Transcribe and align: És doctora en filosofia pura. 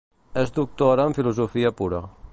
És 0.43 0.53
doctora 0.55 1.05
en 1.11 1.15
filosofia 1.19 1.75
pura. 1.83 2.03